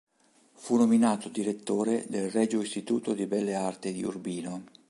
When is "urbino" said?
4.03-4.63